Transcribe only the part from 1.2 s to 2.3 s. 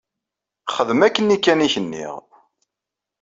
i kan i k-nniɣ!